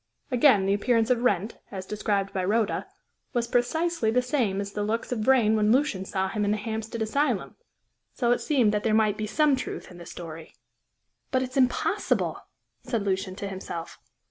[0.31, 2.87] Again, the appearance of Wrent, as described by Rhoda,
[3.33, 6.57] was precisely the same as the looks of Vrain when Lucian saw him in the
[6.57, 7.55] Hampstead asylum;
[8.11, 10.55] so it seemed that there might be some truth in the story.
[11.29, 12.41] "But it's impossible!"
[12.81, 13.99] said Lucian to himself.